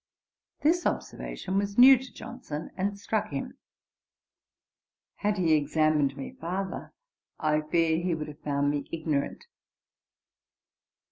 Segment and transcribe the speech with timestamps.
[0.61, 3.59] This observation was new to Johnson, and struck him.
[5.17, 6.91] Had he examined me farther,
[7.39, 9.45] I fear he would have found me ignorant.